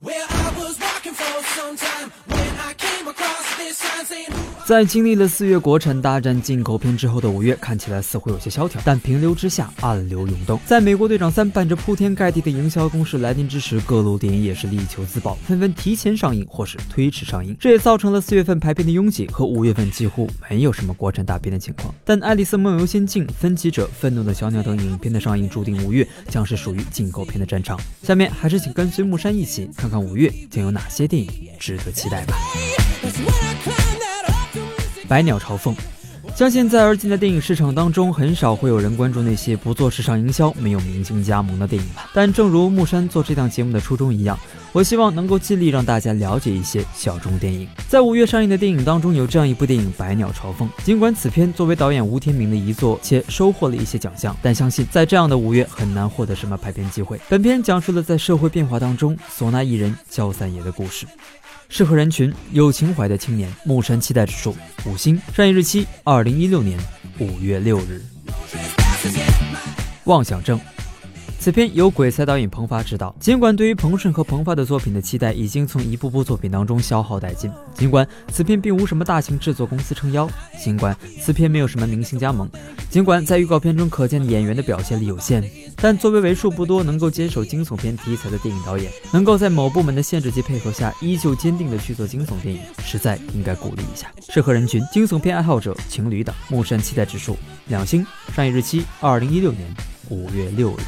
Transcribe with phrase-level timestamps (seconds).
[0.00, 0.37] Where
[4.66, 10.60] 在经历了四月国产大战进口片之后的五月，看起来似乎有些萧条，但平流之下暗流涌动。
[10.66, 21.94] 在美国队长三伴着铺天盖地的营销攻势来临之时，各路电影也是力求自保，纷纷提前上映或是推迟上映，这也造成了四月份排片的拥挤和五月份几乎没有什么国产大片的情况。
[22.04, 27.80] 但《爱丽丝梦游仙境》《分歧者》《愤怒的小鸟》等影片的上映，注定五月将是属于进口片的战场。
[28.02, 31.27] 下面还是请跟随木山一起看看五月将有哪些电影
[31.58, 32.36] 值得期待吧。
[35.08, 35.74] 百鸟朝凤，
[36.38, 42.08] 相信在而今的电影市场当中，很少会有人关注那些不做市场营销、没有明星加盟的电影吧。
[42.14, 44.38] 但正如木山做这档节目的初衷一样，
[44.70, 47.66] 我希望能够尽力让大家了解一些小众电影。
[47.88, 50.68] 在五月上映的电影当中，有这样一部电影《百鸟朝凤》。
[50.84, 57.20] 尽管此片作为导演吴天明的遗作，且收获了一些奖项，但相信在这样的五月很难获得什么排片机会。
[57.28, 61.04] 本片讲述了在社会变化当中，唢呐艺人焦三爷的故事。
[61.70, 66.78] 适合人群有情怀的青年，木山期待指数五星，上映日期二零一六年
[67.18, 68.02] 五月六日。
[70.04, 70.58] 妄想症。
[71.40, 73.14] 此片由鬼才导演彭发执导。
[73.20, 80.28] 尽管对于彭顺和彭发的作品的期待已经从一部部作品当中消耗殆尽，尽管此片并无什么大型制作公司撑腰，
[80.60, 82.50] 尽管此片没有什么明星加盟，
[82.90, 85.44] 尽管在预告片中可见演员的表现力有限，
[85.76, 94.10] 但作为为数不多能够坚守惊悚片题材的电影导演，能够在某部门的限制及配合下依旧坚定的去做惊悚电影，实在应该鼓励一下。
[94.30, 96.34] 适合人群：惊悚片爱好者、情侣党。
[96.48, 99.68] 木山期待指数两星，上映日期二零一六年
[100.08, 100.80] 五月六日。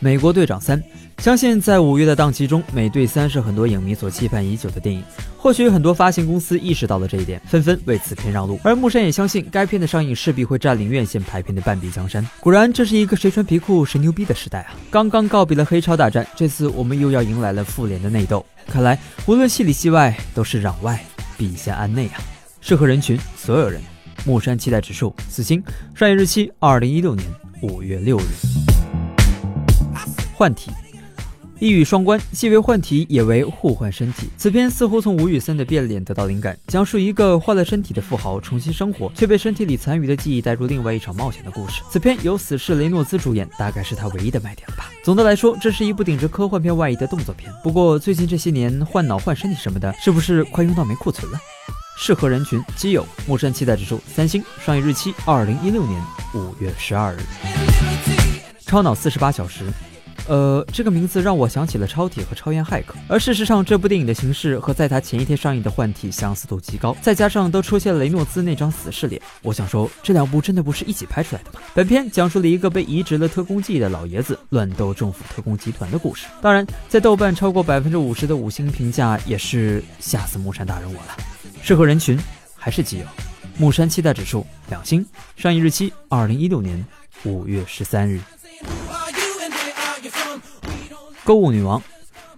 [0.00, 0.82] 美国队长三，
[1.28, 5.04] 相信在五月的档期中，美队三是很多影迷所期盼已久的电影。
[5.36, 8.58] 或许很多发行公司意识到了这一点，纷纷为此片让路。
[8.64, 12.26] 而木山也相信，该片的上映势必会占领院线排片的半壁江山。
[12.40, 14.74] 果然，这是一个谁穿皮裤谁牛逼的时代啊！
[14.90, 18.42] 刚刚告别了黑超大战，这次我们又要迎来了复联的内斗。
[18.66, 20.98] 看来，无论戏里戏外，都是攘外
[21.36, 22.16] 必先安内啊！
[22.62, 23.82] 适合人群，所有人。
[24.24, 25.62] 木山期待指数四星，
[25.94, 27.28] 上映日期二零一六年
[27.60, 28.22] 五月六日。
[30.34, 30.70] 换题，
[31.60, 34.28] 一语双关，既为换体，也为互换身体。
[34.36, 41.82] 此片似乎从吴宇森的变脸得到灵感，讲述一个换了身体的富豪重新生活，却被身体里残余的记忆带入另外一场冒险的故事。
[41.90, 44.88] 此片由死侍雷诺兹主演，大概是他唯一的卖点了吧。
[45.02, 47.52] 总的来说，这是一部顶着科幻片外衣的动作片。
[47.60, 51.38] 不过最近这些年换脑换身体什么的，是不是快用到没库存了？
[51.98, 53.04] 适合人群：基友。
[53.26, 56.00] 木山期待指数三星，上映日期二零一六年
[56.34, 57.18] 五月十二日。
[58.60, 59.64] 超脑四十八小时。
[60.28, 71.60] 呃，这个名字让我想起了超体和超验骇客，而事实上，这部电影的形式和在他前一天上映的《幻体》相似度极高，再加上都出现了雷诺兹那张死侍脸，我想说，这两部真的不是一起拍出来的吗？
[71.74, 76.26] 本片讲述了一个被移植了特工记忆的老爷子乱斗政府特工集团的故事。
[76.42, 81.16] 当然，在豆瓣超过百分之五十的五星评价，也是吓死木山大人我了。
[81.62, 82.18] 适合人群
[82.54, 83.04] 还是基友。
[83.56, 85.04] 木山期待指数两星，
[85.36, 86.84] 上映日期二零一六年
[87.24, 88.20] 五月十三日。
[91.28, 91.82] 购物女王，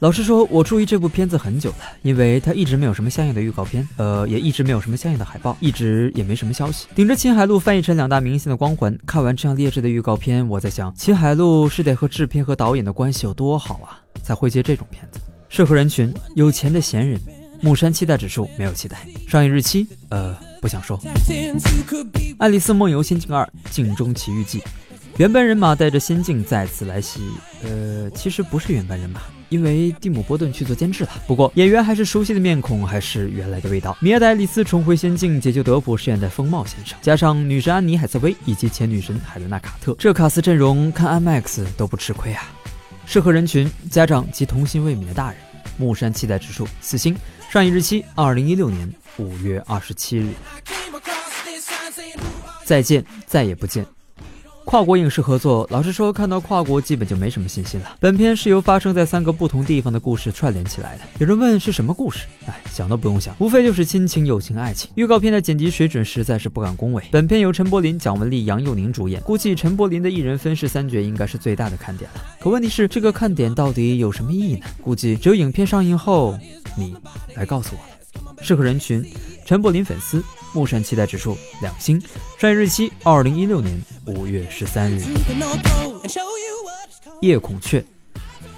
[0.00, 6.88] 老实说，我注意这部片子很久了，因为它一直没有什么相应的预告片，呃，也一直没有什么相应的海报，一直也没什么消息。
[6.92, 15.20] 顶着秦海璐翻译成两大明星的光环，看完这样劣质的预告片，我在想，秦海璐是得和制片和导演的关系有多好啊，才会接这种片子？
[15.48, 17.20] 适合人群：有钱的闲人。
[17.60, 21.00] 木山期待指数没有期待，上映日期，呃，不想说。
[22.38, 24.60] 爱丽丝梦游仙境二：镜中奇遇记。
[25.18, 27.20] 原班人马带着仙境再次来袭，
[27.62, 31.10] 呃，其实不是原班人马，因为蒂姆·波顿去做监制了。
[31.26, 33.96] 不过演员还是熟悉的面孔，还是原来的味道。
[34.00, 42.50] 米娅·戴里斯重回仙境，解救德普饰演的风貌先生，加上女神安妮·海瑟薇以及前女神海伦娜·卡特，这卡斯阵容看 IMAX 都不吃亏啊！
[43.04, 45.36] 适合人群：家长及童心未泯的大人。
[45.76, 47.14] 木山期待指数四星，
[47.50, 50.28] 上映日期二零一六年五月二十七日。
[52.64, 53.84] 再见，再也不见。
[54.64, 57.96] 跨国影视合作，老实说，看到跨国基本就没什么信心了。
[58.00, 61.02] 本片是由发生在三个不同地方的故事串联起来的。
[61.18, 62.26] 有人问是什么故事？
[62.46, 64.90] 哎，想都不用想，无非就是亲情、友情、爱情。
[64.94, 67.02] 预告片的剪辑水准实在是不敢恭维。
[67.10, 72.22] 本片由陈柏霖、蒋雯丽、杨佑宁主演，估计陈柏霖的一人分饰三角应该是最大的看点了。
[72.40, 74.66] 可问题是，这个看点到底有什么意义呢？
[74.80, 76.38] 估计只有影片上映后，
[76.76, 76.94] 你
[77.34, 78.42] 来告诉我。
[78.42, 79.04] 适合人群：
[79.44, 80.22] 陈柏霖粉丝。
[80.52, 82.00] 木山期待指数两星，
[82.38, 85.02] 上映日期二零一六年五月十三日。
[87.20, 87.82] 夜孔雀。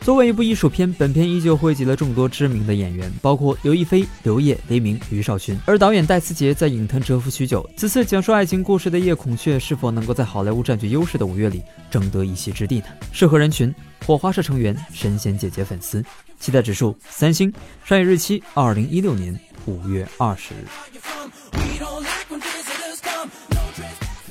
[0.00, 5.58] 作为一部艺术片，本片依旧汇集了众多知名的演员，包括刘亦菲、刘烨、黎明、于少群。
[5.66, 12.86] 而导演戴思杰在影坛蛰伏许久，此次讲述爱情故事的《夜孔雀》是否能够在好莱坞占据优势的五月里争得一席之地呢？
[13.12, 13.74] 适合人群：
[14.06, 16.02] 火花社成员、神仙姐姐粉丝。
[16.40, 17.52] 期待指数三星。
[17.84, 19.38] 上映日期：二零一六年
[19.68, 20.66] 五月二十日。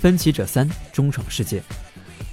[0.02, 1.62] 分歧者三：忠诚世界。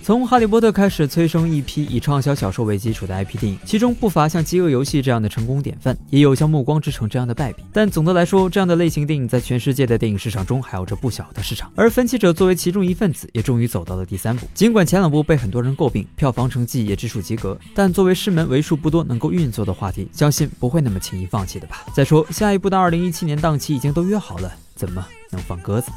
[0.05, 7.63] 从《哈利波特》开始催生一批以畅销小说为基础的 IP 电影，其中不乏像《饥饿游戏》这样的成功典范，也有像《暮光之城》这样的败笔。
[7.73, 11.73] 但总的来说，这样的类型电影在全世界的电影市场中还有着不小的市场。
[11.75, 14.47] 而《分歧者》作为其中一份子，也终于走到了第三部。
[14.53, 21.83] 尽管前两部被很多人诟病，票房成绩也只属及格，但作为师门为数不多能够运作的话题，相信不会那么轻易放弃的吧。
[21.95, 25.97] 再说，下一部的2017年档期已经都约好了，怎么能放鸽子呢？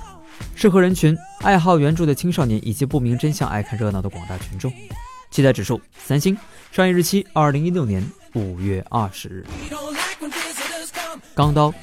[0.56, 4.74] 适合人群：爱好原著的青少年以及不明真相、爱看热闹的广大群众。
[5.30, 6.38] 期待指数三星。
[6.72, 8.04] 上映日期：二零一六年
[8.34, 9.46] 五月二十日。
[11.36, 11.74] 钢刀。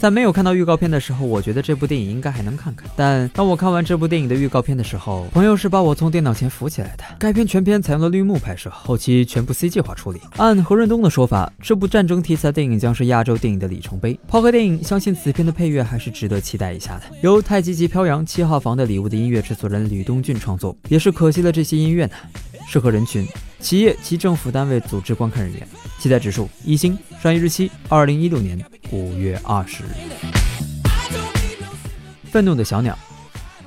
[0.00, 2.88] 在没有看到预告片的时候，我觉得这部电影应该还能看看。
[2.96, 7.04] 但当我看完这部电影的预告片的时候，朋友是把我从电脑前扶起来的。
[7.18, 10.18] 该片全片采用了绿幕拍摄，后期全部 CG 化处理。
[10.38, 14.18] 按何润东的说法，这部战争题材电影将是亚洲电影的里程碑。
[14.26, 17.02] 抛开电影，相信此片的配乐还是值得期待一下的。
[17.20, 22.12] 由太极旗飘扬七号房的礼物的音乐制作人吕东俊创作，也是可惜了这些音乐呢。
[22.66, 25.68] 适合人群：企业及政府单位组织观看人员。
[25.98, 26.96] 期待指数一星。
[27.22, 28.58] 上映日期：二零一六年。
[28.92, 29.86] 五月二十日，
[32.30, 32.98] 愤怒的小鸟，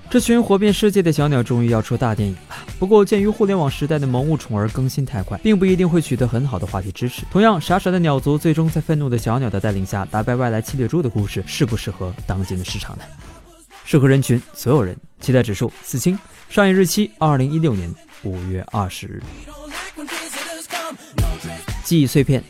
[0.09, 2.55] 这群火遍世界的小鸟终于要出大电影了。
[2.77, 7.21] 不过，鉴于互联网时代的萌物宠儿更新太快，并不一定会取得很好的话题支持。
[7.31, 13.03] 同样，傻傻的鸟族最终在愤怒的小鸟的带领下打败外来侵略猪的故事，适不适合当今的市场呢？
[13.85, 14.97] 适合人群所有人。
[15.21, 16.19] 期待指数四星。
[16.49, 17.89] 上映日期：二零一六年
[18.23, 19.23] 五月二十日。
[21.85, 22.43] 记忆碎片。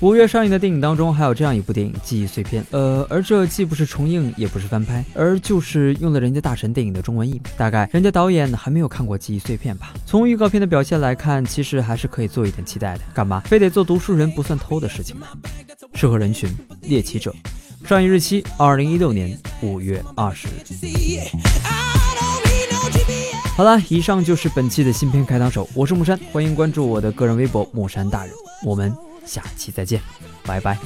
[0.00, 2.62] 五月上映的电影当中，还有这样一部电影《记忆碎片》。
[2.70, 7.42] 呃，而这既不是重映，也不是翻拍，而就是用了人家大神电影的中文译名。
[7.54, 9.92] 大概人家导演还没有看过《记忆碎片》吧？
[10.06, 13.02] 从预告片的表现来看，其实还是可以做一点期待的。
[13.12, 15.26] 干嘛非得做读书人不算偷的事情吗？
[15.92, 16.48] 适合人群：
[16.80, 17.34] 猎奇者。
[17.84, 21.20] 上映日期：二零一六年五月二十日。
[23.54, 28.32] 好了，以上就是本期的新片开膛手，我是木山，欢迎关注我的个人微博木山大人，
[28.64, 28.96] 我们。
[29.30, 30.02] 下期再见，
[30.42, 30.76] 拜拜。